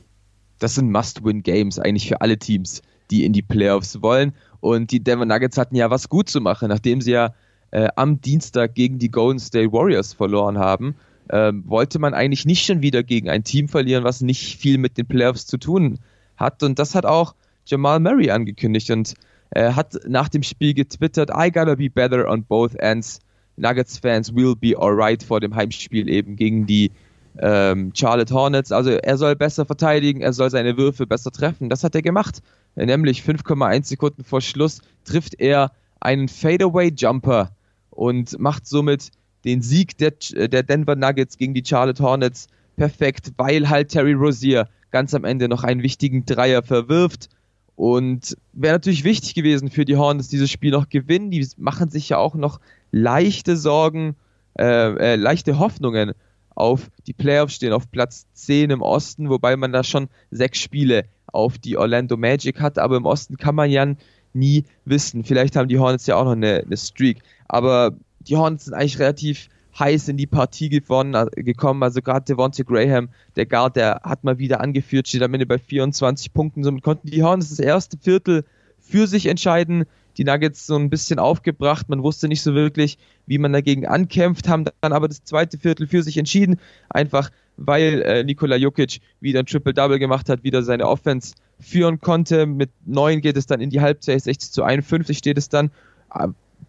Das 0.59 0.75
sind 0.75 0.91
Must-Win-Games 0.91 1.79
eigentlich 1.79 2.09
für 2.09 2.21
alle 2.21 2.39
Teams, 2.39 2.83
die 3.11 3.25
in 3.25 3.33
die 3.33 3.43
Playoffs 3.43 4.03
wollen. 4.03 4.33
Und 4.61 4.91
die 4.91 5.03
Denver 5.03 5.25
Nuggets 5.25 5.57
hatten 5.57 5.77
ja 5.77 5.91
was 5.91 6.09
gut 6.09 6.29
zu 6.29 6.41
machen, 6.41 6.69
nachdem 6.69 7.01
sie 7.01 7.13
ja 7.13 7.35
äh, 7.71 7.89
am 7.97 8.21
Dienstag 8.21 8.75
gegen 8.75 8.99
die 8.99 9.11
Golden 9.11 9.39
State 9.39 9.73
Warriors 9.73 10.15
verloren 10.15 10.59
haben. 10.59 10.97
Ähm, 11.31 11.65
wollte 11.67 11.99
man 11.99 12.13
eigentlich 12.13 12.45
nicht 12.45 12.67
schon 12.67 12.83
wieder 12.83 13.03
gegen 13.03 13.31
ein 13.31 13.45
Team 13.45 13.69
verlieren, 13.69 14.05
was 14.05 14.21
nicht 14.21 14.59
viel 14.59 14.79
mit 14.79 14.99
den 14.99 15.07
Playoffs 15.07 15.47
zu 15.47 15.59
tun 15.59 15.99
hat. 16.37 16.63
Und 16.63 16.79
das 16.79 16.95
hat 16.95 17.07
auch 17.07 17.35
Jamal 17.67 18.01
Murray 18.01 18.31
angekündigt 18.31 18.91
und 18.91 19.15
hat 19.55 19.97
nach 20.07 20.29
dem 20.29 20.43
Spiel 20.43 20.75
getwittert, 20.75 21.31
I 21.31 21.51
gotta 21.51 21.75
be 21.77 21.91
better 21.91 22.29
on 22.29 22.45
both 22.45 22.75
ends. 22.77 23.21
Nuggets 23.57 23.99
Fans 23.99 24.35
will 24.35 24.57
be 24.57 24.77
alright 24.77 25.23
vor 25.23 25.41
dem 25.41 25.55
Heimspiel 25.55 26.09
eben 26.09 26.35
gegen 26.37 26.67
die 26.67 26.91
ähm, 27.39 27.93
Charlotte 27.95 28.35
Hornets. 28.35 28.73
Also 28.73 28.91
er 28.91 29.17
soll 29.17 29.37
besser 29.37 29.65
verteidigen, 29.65 30.23
er 30.23 30.33
soll 30.33 30.51
seine 30.51 30.77
Würfe 30.77 31.07
besser 31.07 31.31
treffen. 31.31 31.71
Das 31.71 31.85
hat 31.85 31.95
er 31.95 32.03
gemacht. 32.03 32.43
Nämlich 32.75 33.23
5,1 33.23 33.85
Sekunden 33.85 34.25
vor 34.25 34.41
Schluss 34.41 34.81
trifft 35.05 35.41
er 35.41 35.71
einen 36.01 36.29
Fadeaway 36.29 36.93
Jumper 36.97 37.53
und 37.91 38.39
macht 38.41 38.67
somit 38.67 39.11
den 39.45 39.63
Sieg 39.63 39.99
der, 39.99 40.15
der 40.49 40.63
Denver 40.63 40.97
Nuggets 40.97 41.39
gegen 41.39 41.55
die 41.55 41.65
Charlotte 41.65 42.03
Hornets 42.03 42.49
perfekt, 42.77 43.33
weil 43.37 43.69
halt 43.69 43.91
Terry 43.91 44.15
Rozier 44.15 44.69
ganz 44.91 45.15
am 45.15 45.25
Ende 45.25 45.49
noch 45.49 45.63
einen 45.63 45.83
wichtigen 45.83 46.25
Dreier 46.25 46.63
verwirft 46.63 47.29
und 47.77 48.37
wäre 48.53 48.75
natürlich 48.75 49.05
wichtig 49.05 49.35
gewesen 49.35 49.71
für 49.71 49.85
die 49.85 49.97
Hornets, 49.97 50.29
dieses 50.29 50.51
Spiel 50.51 50.71
noch 50.71 50.89
gewinnen. 50.89 51.31
Die 51.31 51.47
machen 51.57 51.91
sich 51.91 52.09
ja 52.09 52.19
auch 52.19 52.35
noch 52.35 52.61
leichte 52.93 53.57
Sorgen, 53.57 54.17
äh, 54.59 54.65
äh, 54.65 55.17
leichte 55.17 55.59
Hoffnungen 55.59 56.13
auf 56.55 56.91
die 57.07 57.13
Playoffs 57.13 57.55
stehen, 57.55 57.73
auf 57.73 57.91
Platz 57.91 58.27
10 58.35 58.71
im 58.71 58.83
Osten, 58.83 59.29
wobei 59.29 59.57
man 59.57 59.73
da 59.73 59.83
schon 59.83 60.09
sechs 60.31 60.61
Spiele 60.61 61.05
auf 61.27 61.59
die 61.59 61.77
Orlando 61.77 62.17
Magic 62.17 62.61
hat, 62.61 62.79
aber 62.79 62.97
im 62.97 63.07
Osten 63.07 63.37
kann 63.37 63.57
man 63.57 63.71
ja 63.71 63.93
nie 64.35 64.65
wissen. 64.85 65.25
Vielleicht 65.25 65.57
haben 65.57 65.69
die 65.69 65.81
Hornets 65.81 66.07
ja 66.07 66.17
auch 66.17 66.25
noch 66.25 66.33
eine, 66.33 66.63
eine 66.65 66.77
Streak, 66.77 67.19
aber 67.49 67.97
die 68.21 68.37
Hornets 68.37 68.67
sind 68.67 68.75
eigentlich 68.75 69.01
relativ 69.01 69.49
heiß 69.79 70.09
in 70.09 70.17
die 70.17 70.27
Partie 70.27 70.69
gewonnen, 70.69 71.15
äh, 71.15 71.43
gekommen. 71.43 71.83
Also 71.83 72.03
gerade 72.03 72.25
Devontae 72.25 72.65
Graham, 72.65 73.09
der 73.37 73.47
Guard, 73.47 73.77
der 73.77 74.01
hat 74.03 74.25
mal 74.25 74.39
wieder 74.39 74.61
angeführt, 74.61 75.09
steht 75.09 75.23
am 75.23 75.35
Ende 75.35 75.47
bei 75.47 75.59
24 75.59 76.33
Punkten. 76.33 76.65
Somit 76.65 76.83
konnten 76.83 77.09
die 77.09 77.23
Hornets 77.23 77.51
das 77.51 77.59
erste 77.59 77.99
Viertel 77.99 78.45
für 78.79 79.07
sich 79.07 79.27
entscheiden. 79.27 79.85
Die 80.17 80.25
Nuggets 80.25 80.67
so 80.67 80.77
ein 80.77 80.91
bisschen 80.91 81.19
aufgebracht. 81.19 81.89
Man 81.89 82.03
wusste 82.03 82.29
nicht 82.29 82.43
so 82.43 82.55
wirklich, 82.55 82.99
wie 83.27 83.39
man 83.39 83.53
dagegen 83.53 83.87
ankämpft, 83.87 84.49
haben 84.49 84.65
dann 84.81 84.93
aber 84.93 85.09
das 85.09 85.25
zweite 85.25 85.59
Viertel 85.59 85.89
für 85.89 86.03
sich 86.03 86.19
entschieden. 86.19 86.61
Einfach 86.89 87.31
weil 87.57 88.03
äh, 88.03 88.25
Nikola 88.25 88.57
Jokic 88.57 89.01
wieder 89.21 89.41
ein 89.41 89.47
Triple-Double 89.47 89.99
gemacht 89.99 90.29
hat, 90.29 90.45
wieder 90.45 90.63
seine 90.63 90.87
Offense 90.87 91.35
führen 91.61 92.01
konnte. 92.01 92.47
Mit 92.47 92.71
neun 92.85 93.21
geht 93.21 93.37
es 93.37 93.47
dann 93.47 93.61
in 93.61 93.71
die 93.71 93.81
Halbzeit, 93.81 94.23
60 94.23 94.51
zu 94.51 94.65
51 94.65 95.19
steht 95.19 95.39
es 95.39 95.49
dann. 95.49 95.71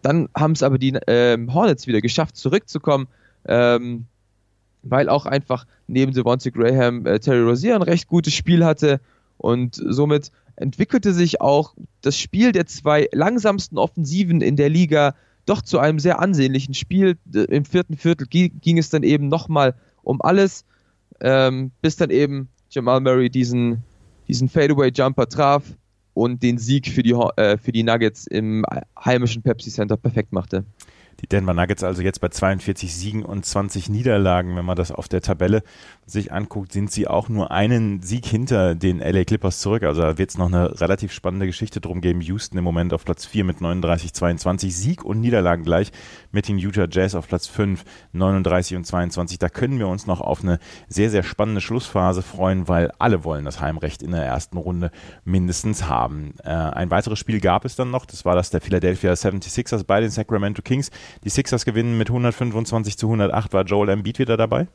Dann 0.02 0.28
haben 0.34 0.52
es 0.52 0.62
aber 0.62 0.78
die 0.78 0.98
ähm, 1.06 1.52
Hornets 1.52 1.86
wieder 1.86 2.00
geschafft, 2.00 2.36
zurückzukommen, 2.36 3.08
ähm, 3.46 4.06
weil 4.82 5.08
auch 5.08 5.26
einfach 5.26 5.66
neben 5.86 6.12
Devontae 6.12 6.50
Graham 6.50 7.06
äh, 7.06 7.18
Terry 7.18 7.42
Rozier 7.42 7.74
ein 7.74 7.82
recht 7.82 8.08
gutes 8.08 8.34
Spiel 8.34 8.64
hatte 8.64 9.00
und 9.38 9.74
somit 9.74 10.30
entwickelte 10.56 11.12
sich 11.12 11.40
auch 11.40 11.74
das 12.00 12.18
Spiel 12.18 12.52
der 12.52 12.66
zwei 12.66 13.08
langsamsten 13.12 13.78
Offensiven 13.78 14.40
in 14.40 14.56
der 14.56 14.68
Liga 14.70 15.14
doch 15.44 15.62
zu 15.62 15.78
einem 15.78 15.98
sehr 15.98 16.20
ansehnlichen 16.20 16.74
Spiel. 16.74 17.18
Im 17.32 17.64
vierten 17.64 17.96
Viertel 17.96 18.26
ging 18.26 18.78
es 18.78 18.90
dann 18.90 19.02
eben 19.02 19.28
nochmal 19.28 19.74
um 20.02 20.20
alles. 20.22 20.64
ähm, 21.20 21.70
bis 21.82 21.96
dann 21.96 22.10
eben 22.10 22.48
Jamal 22.70 23.00
Murray 23.00 23.30
diesen, 23.30 23.82
diesen 24.28 24.48
Fadeaway-Jumper 24.48 25.28
traf 25.28 25.64
und 26.16 26.42
den 26.42 26.56
Sieg 26.56 26.88
für 26.88 27.02
die, 27.02 27.12
äh, 27.12 27.58
für 27.58 27.72
die 27.72 27.82
Nuggets 27.82 28.26
im 28.26 28.64
heimischen 28.98 29.42
Pepsi 29.42 29.70
Center 29.70 29.98
perfekt 29.98 30.32
machte. 30.32 30.64
Die 31.20 31.26
Denver 31.26 31.54
Nuggets 31.54 31.82
also 31.82 32.02
jetzt 32.02 32.20
bei 32.20 32.28
42 32.28 32.94
Siegen 32.94 33.24
und 33.24 33.44
20 33.44 33.88
Niederlagen. 33.88 34.56
Wenn 34.56 34.64
man 34.64 34.76
das 34.76 34.92
auf 34.92 35.08
der 35.08 35.22
Tabelle 35.22 35.62
sich 36.04 36.30
anguckt, 36.32 36.72
sind 36.72 36.90
sie 36.90 37.08
auch 37.08 37.28
nur 37.28 37.50
einen 37.50 38.02
Sieg 38.02 38.26
hinter 38.26 38.74
den 38.74 38.98
LA 38.98 39.24
Clippers 39.24 39.60
zurück. 39.60 39.82
Also 39.82 40.02
da 40.02 40.18
wird 40.18 40.30
es 40.30 40.38
noch 40.38 40.46
eine 40.46 40.80
relativ 40.80 41.12
spannende 41.12 41.46
Geschichte 41.46 41.80
drum 41.80 42.00
geben. 42.00 42.20
Houston 42.20 42.58
im 42.58 42.64
Moment 42.64 42.92
auf 42.92 43.04
Platz 43.04 43.24
4 43.24 43.44
mit 43.44 43.60
39, 43.60 44.12
22 44.12 44.76
Sieg 44.76 45.04
und 45.04 45.20
Niederlagen 45.20 45.64
gleich 45.64 45.90
mit 46.32 46.48
den 46.48 46.58
Utah 46.58 46.86
Jazz 46.90 47.14
auf 47.14 47.28
Platz 47.28 47.46
5, 47.46 47.84
39 48.12 48.76
und 48.76 48.84
22. 48.86 49.38
Da 49.38 49.48
können 49.48 49.78
wir 49.78 49.88
uns 49.88 50.06
noch 50.06 50.20
auf 50.20 50.42
eine 50.42 50.58
sehr, 50.88 51.10
sehr 51.10 51.22
spannende 51.22 51.60
Schlussphase 51.60 52.22
freuen, 52.22 52.68
weil 52.68 52.92
alle 52.98 53.24
wollen 53.24 53.44
das 53.44 53.60
Heimrecht 53.60 54.02
in 54.02 54.12
der 54.12 54.24
ersten 54.24 54.58
Runde 54.58 54.90
mindestens 55.24 55.88
haben. 55.88 56.34
Äh, 56.44 56.50
ein 56.50 56.90
weiteres 56.90 57.18
Spiel 57.18 57.40
gab 57.40 57.64
es 57.64 57.74
dann 57.74 57.90
noch. 57.90 58.06
Das 58.06 58.24
war 58.24 58.36
das 58.36 58.50
der 58.50 58.60
Philadelphia 58.60 59.12
76ers 59.12 59.84
bei 59.84 60.00
den 60.00 60.10
Sacramento 60.10 60.62
Kings. 60.62 60.90
Die 61.24 61.30
Sixers 61.30 61.64
gewinnen 61.64 61.98
mit 61.98 62.08
125 62.08 62.96
zu 62.96 63.06
108. 63.06 63.52
War 63.52 63.64
Joel 63.64 63.90
Embiid 63.90 64.18
wieder 64.18 64.36
dabei? 64.36 64.68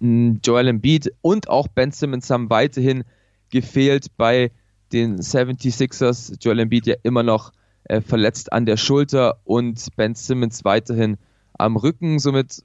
Mm, 0.00 0.36
Joel 0.42 0.68
Embiid 0.68 1.12
und 1.22 1.48
auch 1.48 1.68
Ben 1.68 1.90
Simmons 1.90 2.30
haben 2.30 2.50
weiterhin 2.50 3.04
gefehlt 3.50 4.08
bei 4.16 4.50
den 4.92 5.18
76ers. 5.18 6.36
Joel 6.40 6.60
Embiid 6.60 6.86
ja 6.86 6.94
immer 7.02 7.22
noch 7.22 7.52
äh, 7.84 8.00
verletzt 8.00 8.52
an 8.52 8.66
der 8.66 8.76
Schulter 8.76 9.38
und 9.44 9.88
Ben 9.96 10.14
Simmons 10.14 10.64
weiterhin 10.64 11.16
am 11.54 11.76
Rücken. 11.76 12.18
Somit 12.18 12.64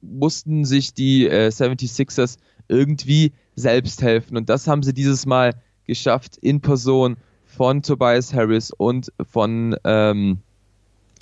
mussten 0.00 0.64
sich 0.64 0.94
die 0.94 1.26
äh, 1.26 1.48
76ers 1.48 2.36
irgendwie 2.68 3.32
selbst 3.56 4.02
helfen. 4.02 4.36
Und 4.36 4.48
das 4.48 4.66
haben 4.66 4.82
sie 4.82 4.92
dieses 4.94 5.26
Mal 5.26 5.54
geschafft 5.86 6.36
in 6.36 6.60
Person 6.60 7.16
von 7.44 7.82
Tobias 7.82 8.32
Harris 8.32 8.70
und 8.70 9.12
von 9.28 9.76
ähm, 9.84 10.38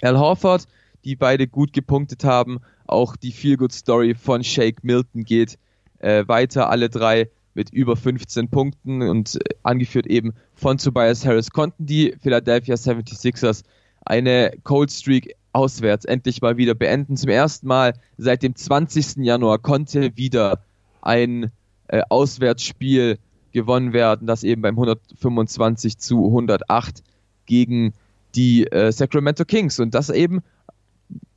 Al 0.02 0.18
Horford 0.18 0.66
die 1.06 1.16
beide 1.16 1.46
gut 1.46 1.72
gepunktet 1.72 2.24
haben. 2.24 2.58
Auch 2.86 3.16
die 3.16 3.32
Feel-Good-Story 3.32 4.14
von 4.14 4.44
Shake 4.44 4.84
Milton 4.84 5.24
geht 5.24 5.56
äh, 6.00 6.26
weiter, 6.26 6.68
alle 6.68 6.90
drei 6.90 7.30
mit 7.54 7.70
über 7.70 7.96
15 7.96 8.50
Punkten 8.50 9.00
und 9.02 9.36
äh, 9.36 9.54
angeführt 9.62 10.06
eben 10.06 10.34
von 10.54 10.76
Tobias 10.76 11.24
Harris 11.24 11.50
konnten 11.50 11.86
die 11.86 12.14
Philadelphia 12.20 12.74
76ers 12.74 13.62
eine 14.04 14.52
Cold 14.64 14.90
Streak 14.90 15.34
auswärts 15.52 16.04
endlich 16.04 16.42
mal 16.42 16.58
wieder 16.58 16.74
beenden. 16.74 17.16
Zum 17.16 17.30
ersten 17.30 17.66
Mal 17.66 17.94
seit 18.18 18.42
dem 18.42 18.54
20. 18.54 19.24
Januar 19.24 19.58
konnte 19.58 20.16
wieder 20.16 20.60
ein 21.00 21.50
äh, 21.88 22.02
Auswärtsspiel 22.08 23.18
gewonnen 23.52 23.92
werden, 23.92 24.26
das 24.26 24.44
eben 24.44 24.60
beim 24.60 24.74
125 24.74 25.98
zu 25.98 26.26
108 26.26 27.02
gegen 27.46 27.94
die 28.34 28.66
äh, 28.66 28.92
Sacramento 28.92 29.44
Kings 29.44 29.80
und 29.80 29.94
das 29.94 30.10
eben 30.10 30.42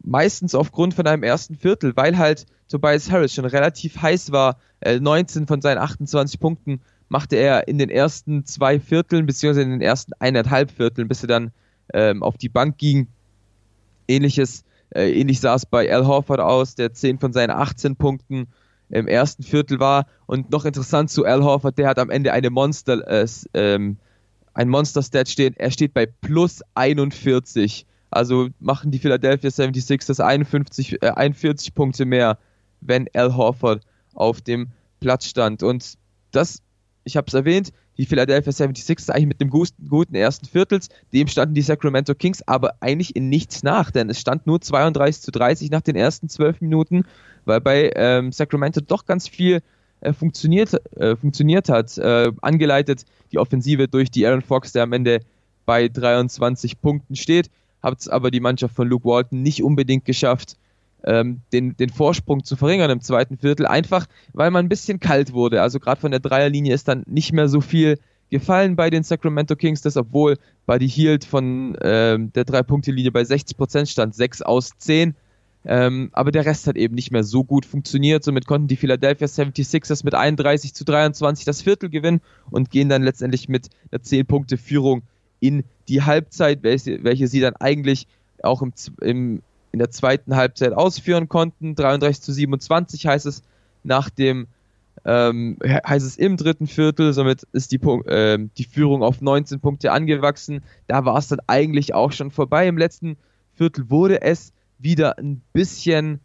meistens 0.09 0.55
aufgrund 0.55 0.95
von 0.95 1.05
einem 1.05 1.23
ersten 1.23 1.55
Viertel, 1.55 1.95
weil 1.95 2.17
halt 2.17 2.45
Tobias 2.67 3.11
Harris 3.11 3.33
schon 3.33 3.45
relativ 3.45 4.01
heiß 4.01 4.31
war. 4.31 4.57
19 4.83 5.45
von 5.45 5.61
seinen 5.61 5.77
28 5.77 6.39
Punkten 6.39 6.81
machte 7.09 7.35
er 7.35 7.67
in 7.67 7.77
den 7.77 7.89
ersten 7.89 8.45
zwei 8.45 8.79
Vierteln, 8.79 9.25
beziehungsweise 9.25 9.63
in 9.63 9.71
den 9.71 9.81
ersten 9.81 10.13
eineinhalb 10.19 10.71
Vierteln, 10.71 11.07
bis 11.07 11.23
er 11.23 11.27
dann 11.27 11.51
ähm, 11.93 12.23
auf 12.23 12.37
die 12.37 12.49
Bank 12.49 12.77
ging. 12.77 13.07
Ähnliches, 14.07 14.63
äh, 14.95 15.11
ähnlich 15.11 15.39
sah 15.39 15.55
es 15.55 15.65
bei 15.65 15.93
Al 15.93 16.07
Horford 16.07 16.39
aus, 16.39 16.75
der 16.75 16.93
10 16.93 17.19
von 17.19 17.33
seinen 17.33 17.51
18 17.51 17.95
Punkten 17.95 18.47
im 18.89 19.07
ersten 19.07 19.43
Viertel 19.43 19.79
war. 19.79 20.07
Und 20.25 20.51
noch 20.51 20.65
interessant 20.65 21.11
zu 21.11 21.25
Al 21.25 21.43
Horford, 21.43 21.77
der 21.77 21.87
hat 21.87 21.99
am 21.99 22.09
Ende 22.09 22.33
eine 22.33 22.49
Monster, 22.49 23.07
äh, 23.07 23.27
ähm, 23.53 23.97
ein 24.53 24.69
Monster-Stat 24.69 25.29
stehen. 25.29 25.55
Er 25.55 25.69
steht 25.69 25.93
bei 25.93 26.07
plus 26.07 26.61
41 26.73 27.85
also 28.11 28.49
machen 28.59 28.91
die 28.91 28.99
Philadelphia 28.99 29.49
76ers 29.49 30.19
51, 30.23 31.01
äh, 31.01 31.09
41 31.09 31.73
Punkte 31.73 32.05
mehr, 32.05 32.37
wenn 32.81 33.07
Al 33.13 33.35
Horford 33.35 33.83
auf 34.13 34.41
dem 34.41 34.69
Platz 34.99 35.25
stand. 35.25 35.63
Und 35.63 35.93
das, 36.31 36.61
ich 37.03 37.17
habe 37.17 37.27
es 37.27 37.33
erwähnt, 37.33 37.71
die 37.97 38.05
Philadelphia 38.05 38.51
76ers 38.51 39.11
eigentlich 39.11 39.27
mit 39.27 39.41
dem 39.41 39.49
guten 39.49 40.15
ersten 40.15 40.45
Viertels, 40.45 40.87
dem 41.11 41.27
standen 41.27 41.53
die 41.53 41.61
Sacramento 41.61 42.15
Kings 42.15 42.41
aber 42.47 42.75
eigentlich 42.79 43.15
in 43.15 43.27
nichts 43.27 43.61
nach, 43.61 43.91
denn 43.91 44.09
es 44.09 44.21
stand 44.21 44.47
nur 44.47 44.61
32 44.61 45.21
zu 45.21 45.31
30 45.31 45.69
nach 45.69 45.81
den 45.81 45.97
ersten 45.97 46.29
12 46.29 46.61
Minuten, 46.61 47.03
weil 47.43 47.59
bei 47.59 47.91
ähm, 47.95 48.31
Sacramento 48.31 48.79
doch 48.79 49.05
ganz 49.05 49.27
viel 49.27 49.61
äh, 49.99 50.13
funktioniert, 50.13 50.73
äh, 50.95 51.17
funktioniert 51.17 51.67
hat, 51.67 51.97
äh, 51.97 52.31
angeleitet 52.41 53.03
die 53.33 53.37
Offensive 53.37 53.89
durch 53.89 54.09
die 54.09 54.25
Aaron 54.25 54.41
Fox, 54.41 54.71
der 54.71 54.83
am 54.83 54.93
Ende 54.93 55.19
bei 55.65 55.89
23 55.89 56.81
Punkten 56.81 57.17
steht 57.17 57.49
hat 57.81 57.99
es 57.99 58.07
aber 58.07 58.31
die 58.31 58.39
Mannschaft 58.39 58.75
von 58.75 58.87
Luke 58.87 59.05
Walton 59.05 59.41
nicht 59.41 59.63
unbedingt 59.63 60.05
geschafft, 60.05 60.57
ähm, 61.03 61.41
den, 61.53 61.77
den 61.77 61.89
Vorsprung 61.89 62.43
zu 62.43 62.55
verringern 62.55 62.91
im 62.91 63.01
zweiten 63.01 63.37
Viertel, 63.37 63.65
einfach 63.65 64.05
weil 64.33 64.51
man 64.51 64.65
ein 64.65 64.69
bisschen 64.69 64.99
kalt 64.99 65.33
wurde. 65.33 65.61
Also 65.61 65.79
gerade 65.79 66.01
von 66.01 66.11
der 66.11 66.19
Dreierlinie 66.19 66.73
ist 66.73 66.87
dann 66.87 67.03
nicht 67.07 67.31
mehr 67.31 67.47
so 67.47 67.61
viel 67.61 67.99
gefallen 68.29 68.75
bei 68.75 68.89
den 68.89 69.03
Sacramento 69.03 69.55
Kings, 69.55 69.81
das 69.81 69.97
obwohl 69.97 70.37
Buddy 70.65 70.89
Hield 70.89 71.25
von 71.25 71.75
ähm, 71.81 72.31
der 72.33 72.45
Drei-Punkte-Linie 72.45 73.11
bei 73.11 73.21
60% 73.21 73.87
stand, 73.87 74.15
6 74.15 74.41
aus 74.41 74.71
10. 74.77 75.15
Ähm, 75.65 76.09
aber 76.13 76.31
der 76.31 76.45
Rest 76.45 76.67
hat 76.67 76.77
eben 76.77 76.95
nicht 76.95 77.11
mehr 77.11 77.23
so 77.23 77.43
gut 77.43 77.65
funktioniert. 77.65 78.23
Somit 78.23 78.45
konnten 78.45 78.67
die 78.67 78.77
Philadelphia 78.77 79.27
76ers 79.27 80.05
mit 80.05 80.15
31 80.15 80.73
zu 80.73 80.85
23 80.85 81.43
das 81.43 81.61
Viertel 81.61 81.89
gewinnen 81.89 82.21
und 82.49 82.69
gehen 82.69 82.87
dann 82.87 83.03
letztendlich 83.03 83.49
mit 83.49 83.69
einer 83.91 84.01
10-Punkte-Führung 84.01 85.01
in 85.39 85.63
die 85.87 86.03
Halbzeit, 86.03 86.63
welche, 86.63 87.03
welche 87.03 87.27
sie 87.27 87.39
dann 87.39 87.55
eigentlich 87.55 88.07
auch 88.43 88.61
im, 88.61 88.73
im, 89.01 89.41
in 89.71 89.79
der 89.79 89.91
zweiten 89.91 90.35
Halbzeit 90.35 90.73
ausführen 90.73 91.29
konnten. 91.29 91.75
33 91.75 92.21
zu 92.21 92.33
27 92.33 93.07
heißt 93.07 93.25
es 93.25 93.43
nach 93.83 94.09
dem 94.09 94.47
ähm, 95.05 95.57
heißt 95.63 96.05
es 96.05 96.17
im 96.17 96.35
dritten 96.37 96.67
Viertel, 96.67 97.13
somit 97.13 97.47
ist 97.53 97.71
die, 97.71 97.77
äh, 97.77 98.37
die 98.57 98.63
Führung 98.65 99.01
auf 99.01 99.21
19 99.21 99.59
Punkte 99.59 99.91
angewachsen. 99.91 100.61
Da 100.87 101.05
war 101.05 101.17
es 101.17 101.29
dann 101.29 101.39
eigentlich 101.47 101.93
auch 101.93 102.11
schon 102.11 102.31
vorbei. 102.31 102.67
Im 102.67 102.77
letzten 102.77 103.17
Viertel 103.55 103.89
wurde 103.89 104.21
es 104.21 104.53
wieder 104.77 105.17
ein 105.17 105.41
bisschen, 105.53 106.19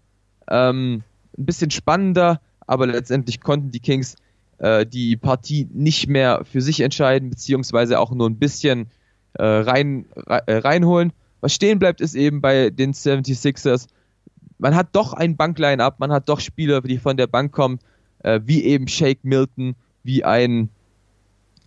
ähm, 0.49 1.03
ein 1.39 1.47
bisschen 1.47 1.71
spannender, 1.71 2.41
aber 2.67 2.87
letztendlich 2.87 3.41
konnten 3.41 3.71
die 3.71 3.81
Kings 3.81 4.17
äh, 4.59 4.87
die 4.87 5.17
Partie 5.17 5.69
nicht 5.73 6.09
mehr 6.09 6.45
für 6.45 6.61
sich 6.61 6.81
entscheiden, 6.81 7.31
beziehungsweise 7.31 7.99
auch 7.99 8.13
nur 8.13 8.29
ein 8.29 8.39
bisschen 8.39 8.87
äh, 9.35 9.45
rein, 9.45 10.07
äh, 10.27 10.57
reinholen. 10.57 11.13
Was 11.41 11.55
stehen 11.55 11.79
bleibt, 11.79 12.01
ist 12.01 12.15
eben 12.15 12.41
bei 12.41 12.71
den 12.71 12.93
76ers, 12.93 13.89
man 14.59 14.75
hat 14.75 14.89
doch 14.93 15.13
ein 15.13 15.37
Bankline-Up, 15.37 16.01
man 16.01 16.13
hat 16.13 16.29
doch 16.29 16.41
Spieler, 16.41 16.81
die 16.81 16.99
von 16.99 17.17
der 17.17 17.27
Bank 17.27 17.53
kommen, 17.53 17.81
äh, 18.21 18.41
wie 18.45 18.65
eben 18.65 18.89
Shake 18.89 19.25
Milton, 19.25 19.75
wie 20.05 20.25
ein 20.25 20.71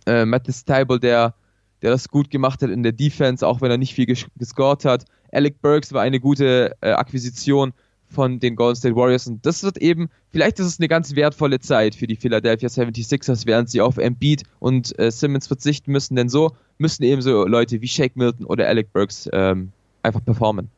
äh, 0.06 0.24
Mattis 0.24 0.64
Tybal, 0.64 0.98
der, 0.98 1.34
der 1.82 1.90
das 1.90 2.08
gut 2.08 2.30
gemacht 2.30 2.62
hat 2.62 2.70
in 2.70 2.82
der 2.82 2.92
Defense, 2.92 3.46
auch 3.46 3.60
wenn 3.60 3.70
er 3.70 3.78
nicht 3.78 3.94
viel 3.94 4.06
ges 4.06 4.26
gescored 4.36 4.84
hat. 4.84 5.04
Alec 5.32 5.60
Burks 5.60 5.92
war 5.92 6.02
eine 6.02 6.18
gute 6.18 6.74
äh, 6.80 6.92
Akquisition 6.92 7.72
von 8.10 8.40
den 8.40 8.56
Golden 8.56 8.76
State 8.76 8.96
Warriors. 8.96 9.26
Und 9.26 9.44
das 9.44 9.62
wird 9.62 9.78
eben, 9.78 10.08
vielleicht 10.30 10.58
ist 10.58 10.66
es 10.66 10.78
eine 10.78 10.88
ganz 10.88 11.14
wertvolle 11.14 11.60
Zeit 11.60 11.94
für 11.94 12.06
die 12.06 12.16
Philadelphia 12.16 12.68
76ers, 12.68 13.46
während 13.46 13.70
sie 13.70 13.80
auf 13.80 13.98
Embiid 13.98 14.44
und 14.58 14.98
äh, 14.98 15.10
Simmons 15.10 15.46
verzichten 15.46 15.92
müssen, 15.92 16.16
denn 16.16 16.28
so 16.28 16.52
müssen 16.78 17.02
ebenso 17.02 17.46
Leute 17.46 17.80
wie 17.80 17.88
Shake 17.88 18.16
Milton 18.16 18.46
oder 18.46 18.66
Alec 18.66 18.92
Burks 18.92 19.28
ähm, 19.32 19.72
einfach 20.02 20.24
performen. 20.24 20.70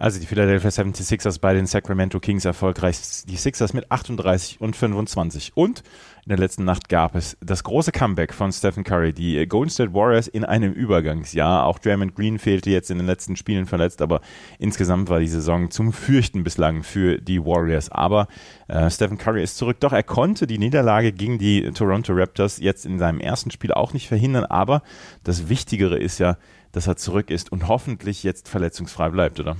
Also 0.00 0.20
die 0.20 0.26
Philadelphia 0.26 0.70
76ers 0.70 1.40
bei 1.40 1.54
den 1.54 1.66
Sacramento 1.66 2.20
Kings 2.20 2.44
erfolgreich. 2.44 2.96
Die 3.26 3.36
Sixers 3.36 3.72
mit 3.72 3.90
38 3.90 4.60
und 4.60 4.76
25. 4.76 5.56
Und 5.56 5.82
in 6.24 6.28
der 6.28 6.38
letzten 6.38 6.64
Nacht 6.64 6.88
gab 6.88 7.16
es 7.16 7.36
das 7.40 7.64
große 7.64 7.90
Comeback 7.90 8.32
von 8.32 8.52
Stephen 8.52 8.84
Curry. 8.84 9.12
Die 9.12 9.44
Golden 9.48 9.70
State 9.70 9.92
Warriors 9.94 10.28
in 10.28 10.44
einem 10.44 10.72
Übergangsjahr. 10.72 11.64
Auch 11.64 11.80
Draymond 11.80 12.14
Green 12.14 12.38
fehlte 12.38 12.70
jetzt 12.70 12.92
in 12.92 12.98
den 12.98 13.08
letzten 13.08 13.34
Spielen 13.34 13.66
verletzt, 13.66 14.00
aber 14.00 14.20
insgesamt 14.60 15.08
war 15.08 15.18
die 15.18 15.26
Saison 15.26 15.68
zum 15.68 15.92
Fürchten 15.92 16.44
bislang 16.44 16.84
für 16.84 17.18
die 17.18 17.44
Warriors. 17.44 17.90
Aber 17.90 18.28
äh, 18.68 18.88
Stephen 18.90 19.18
Curry 19.18 19.42
ist 19.42 19.56
zurück. 19.56 19.80
Doch 19.80 19.92
er 19.92 20.04
konnte 20.04 20.46
die 20.46 20.58
Niederlage 20.58 21.10
gegen 21.10 21.38
die 21.38 21.72
Toronto 21.72 22.12
Raptors 22.12 22.58
jetzt 22.58 22.86
in 22.86 23.00
seinem 23.00 23.18
ersten 23.18 23.50
Spiel 23.50 23.72
auch 23.72 23.92
nicht 23.94 24.06
verhindern. 24.06 24.44
Aber 24.44 24.82
das 25.24 25.48
Wichtigere 25.48 25.98
ist 25.98 26.20
ja, 26.20 26.36
dass 26.70 26.86
er 26.86 26.94
zurück 26.94 27.30
ist 27.30 27.50
und 27.50 27.66
hoffentlich 27.66 28.22
jetzt 28.22 28.48
verletzungsfrei 28.48 29.08
bleibt, 29.08 29.40
oder? 29.40 29.56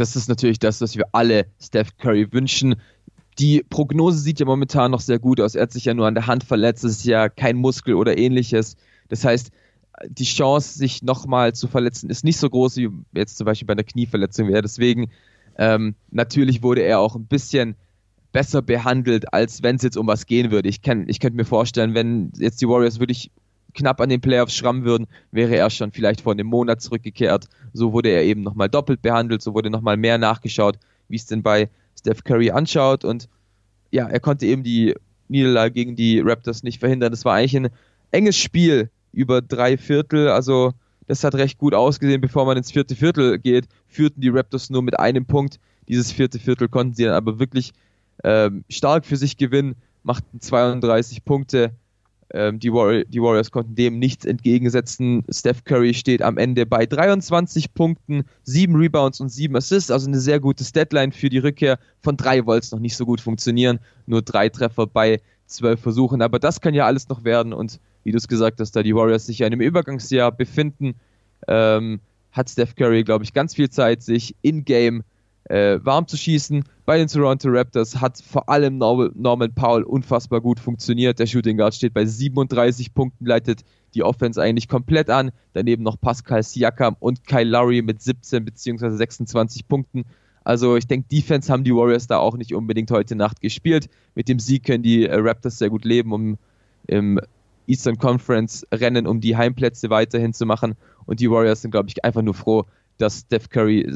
Das 0.00 0.16
ist 0.16 0.28
natürlich 0.28 0.58
das, 0.58 0.80
was 0.80 0.96
wir 0.96 1.04
alle 1.12 1.46
Steph 1.60 1.96
Curry 1.98 2.32
wünschen. 2.32 2.76
Die 3.38 3.62
Prognose 3.68 4.18
sieht 4.18 4.40
ja 4.40 4.46
momentan 4.46 4.90
noch 4.90 5.00
sehr 5.00 5.18
gut 5.18 5.40
aus. 5.40 5.54
Er 5.54 5.62
hat 5.62 5.72
sich 5.72 5.84
ja 5.84 5.94
nur 5.94 6.06
an 6.06 6.14
der 6.14 6.26
Hand 6.26 6.42
verletzt. 6.42 6.84
Es 6.84 6.92
ist 6.92 7.04
ja 7.04 7.28
kein 7.28 7.56
Muskel 7.56 7.94
oder 7.94 8.16
ähnliches. 8.16 8.76
Das 9.08 9.24
heißt, 9.24 9.50
die 10.08 10.24
Chance, 10.24 10.78
sich 10.78 11.02
nochmal 11.02 11.54
zu 11.54 11.68
verletzen, 11.68 12.08
ist 12.08 12.24
nicht 12.24 12.38
so 12.38 12.48
groß, 12.48 12.76
wie 12.78 12.88
jetzt 13.12 13.36
zum 13.36 13.44
Beispiel 13.44 13.66
bei 13.66 13.74
einer 13.74 13.84
Knieverletzung 13.84 14.48
wäre. 14.48 14.62
Deswegen, 14.62 15.10
ähm, 15.58 15.94
natürlich 16.10 16.62
wurde 16.62 16.80
er 16.80 17.00
auch 17.00 17.14
ein 17.14 17.26
bisschen 17.26 17.76
besser 18.32 18.62
behandelt, 18.62 19.34
als 19.34 19.62
wenn 19.62 19.76
es 19.76 19.82
jetzt 19.82 19.98
um 19.98 20.06
was 20.06 20.24
gehen 20.24 20.50
würde. 20.50 20.68
Ich, 20.68 20.80
kann, 20.80 21.06
ich 21.08 21.20
könnte 21.20 21.36
mir 21.36 21.44
vorstellen, 21.44 21.94
wenn 21.94 22.32
jetzt 22.38 22.62
die 22.62 22.68
Warriors 22.68 23.00
wirklich 23.00 23.30
knapp 23.74 24.00
an 24.00 24.08
den 24.08 24.20
Playoffs 24.20 24.54
schrammen 24.54 24.84
würden, 24.84 25.06
wäre 25.30 25.56
er 25.56 25.70
schon 25.70 25.92
vielleicht 25.92 26.22
vor 26.22 26.32
einem 26.32 26.46
Monat 26.46 26.80
zurückgekehrt. 26.80 27.46
So 27.72 27.92
wurde 27.92 28.10
er 28.10 28.24
eben 28.24 28.42
nochmal 28.42 28.68
doppelt 28.68 29.02
behandelt, 29.02 29.42
so 29.42 29.54
wurde 29.54 29.70
nochmal 29.70 29.96
mehr 29.96 30.18
nachgeschaut, 30.18 30.78
wie 31.08 31.16
es 31.16 31.26
denn 31.26 31.42
bei 31.42 31.68
Steph 31.98 32.24
Curry 32.24 32.50
anschaut. 32.50 33.04
Und 33.04 33.28
ja, 33.90 34.08
er 34.08 34.20
konnte 34.20 34.46
eben 34.46 34.62
die 34.62 34.94
Niederlage 35.28 35.72
gegen 35.72 35.96
die 35.96 36.20
Raptors 36.20 36.62
nicht 36.62 36.80
verhindern. 36.80 37.12
Das 37.12 37.24
war 37.24 37.34
eigentlich 37.34 37.56
ein 37.56 37.68
enges 38.10 38.36
Spiel 38.36 38.90
über 39.12 39.42
drei 39.42 39.76
Viertel. 39.76 40.28
Also 40.28 40.72
das 41.06 41.24
hat 41.24 41.34
recht 41.34 41.58
gut 41.58 41.74
ausgesehen. 41.74 42.20
Bevor 42.20 42.44
man 42.46 42.56
ins 42.56 42.72
vierte 42.72 42.96
Viertel 42.96 43.38
geht, 43.38 43.66
führten 43.88 44.20
die 44.20 44.28
Raptors 44.28 44.70
nur 44.70 44.82
mit 44.82 44.98
einem 44.98 45.26
Punkt. 45.26 45.58
Dieses 45.88 46.12
vierte 46.12 46.38
Viertel 46.38 46.68
konnten 46.68 46.94
sie 46.94 47.04
dann 47.04 47.14
aber 47.14 47.38
wirklich 47.38 47.72
ähm, 48.22 48.64
stark 48.68 49.04
für 49.04 49.16
sich 49.16 49.36
gewinnen, 49.36 49.76
machten 50.02 50.40
32 50.40 51.24
Punkte. 51.24 51.72
Ähm, 52.32 52.60
die, 52.60 52.72
Warri 52.72 53.04
die, 53.08 53.20
Warriors 53.20 53.50
konnten 53.50 53.74
dem 53.74 53.98
nichts 53.98 54.24
entgegensetzen. 54.24 55.24
Steph 55.30 55.64
Curry 55.64 55.94
steht 55.94 56.22
am 56.22 56.38
Ende 56.38 56.64
bei 56.64 56.86
23 56.86 57.74
Punkten, 57.74 58.24
7 58.44 58.76
Rebounds 58.76 59.20
und 59.20 59.30
7 59.30 59.56
Assists, 59.56 59.90
also 59.90 60.06
eine 60.06 60.20
sehr 60.20 60.38
gute 60.38 60.64
Statline 60.64 61.12
für 61.12 61.28
die 61.28 61.38
Rückkehr. 61.38 61.78
Von 62.02 62.16
drei 62.16 62.46
wollte 62.46 62.66
es 62.66 62.72
noch 62.72 62.78
nicht 62.78 62.96
so 62.96 63.04
gut 63.04 63.20
funktionieren, 63.20 63.80
nur 64.06 64.22
drei 64.22 64.48
Treffer 64.48 64.86
bei 64.86 65.20
zwölf 65.46 65.80
Versuchen, 65.80 66.22
aber 66.22 66.38
das 66.38 66.60
kann 66.60 66.74
ja 66.74 66.86
alles 66.86 67.08
noch 67.08 67.24
werden 67.24 67.52
und 67.52 67.80
wie 68.04 68.12
du 68.12 68.18
es 68.18 68.28
gesagt 68.28 68.60
hast, 68.60 68.76
da 68.76 68.82
die 68.82 68.94
Warriors 68.94 69.26
sich 69.26 69.40
ja 69.40 69.46
in 69.46 69.52
einem 69.52 69.62
Übergangsjahr 69.62 70.32
befinden, 70.32 70.94
ähm, 71.48 72.00
hat 72.32 72.48
Steph 72.48 72.76
Curry, 72.76 73.02
glaube 73.02 73.24
ich, 73.24 73.32
ganz 73.32 73.54
viel 73.54 73.68
Zeit, 73.70 74.02
sich 74.02 74.36
in-game 74.42 75.02
äh, 75.50 75.84
warm 75.84 76.06
zu 76.06 76.16
schießen. 76.16 76.64
Bei 76.86 76.96
den 76.96 77.08
Toronto 77.08 77.48
Raptors 77.50 78.00
hat 78.00 78.22
vor 78.22 78.48
allem 78.48 78.78
Norman 78.78 79.52
Powell 79.54 79.82
unfassbar 79.82 80.40
gut 80.40 80.60
funktioniert. 80.60 81.18
Der 81.18 81.26
Shooting 81.26 81.56
Guard 81.56 81.74
steht 81.74 81.92
bei 81.92 82.06
37 82.06 82.94
Punkten, 82.94 83.26
leitet 83.26 83.64
die 83.94 84.04
Offense 84.04 84.40
eigentlich 84.40 84.68
komplett 84.68 85.10
an. 85.10 85.32
Daneben 85.52 85.82
noch 85.82 86.00
Pascal 86.00 86.44
Siakam 86.44 86.96
und 87.00 87.26
Kyle 87.26 87.44
Lowry 87.48 87.82
mit 87.82 88.00
17 88.00 88.44
bzw. 88.44 88.90
26 88.90 89.66
Punkten. 89.66 90.04
Also 90.44 90.76
ich 90.76 90.86
denke, 90.86 91.08
Defense 91.08 91.52
haben 91.52 91.64
die 91.64 91.74
Warriors 91.74 92.06
da 92.06 92.18
auch 92.18 92.36
nicht 92.36 92.54
unbedingt 92.54 92.90
heute 92.92 93.16
Nacht 93.16 93.40
gespielt. 93.40 93.88
Mit 94.14 94.28
dem 94.28 94.38
Sieg 94.38 94.64
können 94.64 94.84
die 94.84 95.06
äh, 95.06 95.16
Raptors 95.16 95.58
sehr 95.58 95.68
gut 95.68 95.84
leben, 95.84 96.12
um 96.12 96.38
im 96.86 97.20
Eastern 97.66 97.98
Conference 97.98 98.64
Rennen 98.72 99.08
um 99.08 99.20
die 99.20 99.36
Heimplätze 99.36 99.90
weiterhin 99.90 100.32
zu 100.32 100.46
machen. 100.46 100.76
Und 101.06 101.18
die 101.18 101.30
Warriors 101.30 101.62
sind, 101.62 101.72
glaube 101.72 101.88
ich, 101.88 102.04
einfach 102.04 102.22
nur 102.22 102.34
froh, 102.34 102.66
dass 102.98 103.20
Steph 103.20 103.48
Curry 103.48 103.86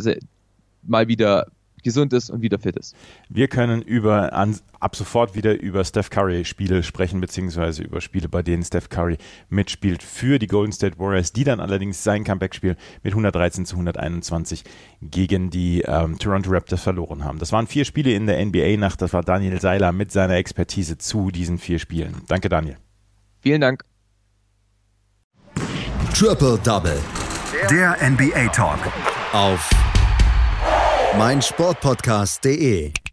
mal 0.87 1.09
wieder 1.09 1.47
gesund 1.85 2.13
ist 2.13 2.31
und 2.31 2.43
wieder 2.43 2.59
fit 2.59 2.77
ist. 2.77 2.97
Wir 3.29 3.47
können 3.47 3.83
über 3.83 4.33
an, 4.33 4.59
ab 4.81 4.97
sofort 4.97 5.37
wieder 5.37 5.61
über 5.61 5.85
Steph 5.85 6.11
Curry 6.11 6.45
Spiele 6.45 6.83
sprechen, 6.83 7.21
beziehungsweise 7.21 7.85
über 7.85 8.01
Spiele, 8.01 8.29
bei 8.29 8.43
denen 8.43 8.65
Steph 8.65 8.89
Curry 8.89 9.19
mitspielt 9.51 10.03
für 10.03 10.41
die 10.41 10.49
Golden 10.49 10.73
State 10.73 10.99
Warriors, 10.99 11.33
die 11.33 11.45
dann 11.45 11.61
allerdings 11.61 12.03
sein 12.03 12.25
Comeback-Spiel 12.25 12.77
mit 13.05 13.13
113 13.13 13.67
zu 13.67 13.77
121 13.77 14.65
gegen 15.03 15.51
die 15.51 15.83
ähm, 15.83 16.19
Toronto 16.19 16.51
Raptors 16.51 16.83
verloren 16.83 17.23
haben. 17.23 17.39
Das 17.39 17.53
waren 17.53 17.69
vier 17.69 17.85
Spiele 17.85 18.13
in 18.13 18.27
der 18.27 18.45
NBA-Nacht. 18.45 19.01
Das 19.01 19.13
war 19.13 19.23
Daniel 19.23 19.61
Seiler 19.61 19.93
mit 19.93 20.11
seiner 20.11 20.35
Expertise 20.35 20.99
zu 20.99 21.31
diesen 21.31 21.59
vier 21.59 21.79
Spielen. 21.79 22.23
Danke, 22.27 22.49
Daniel. 22.49 22.79
Vielen 23.41 23.61
Dank. 23.61 23.85
Triple 26.15 26.59
Double. 26.65 26.99
Der 27.71 27.97
NBA 28.11 28.49
Talk. 28.49 28.79
Auf 29.33 29.71
meinsportpodcast.de 31.19 33.04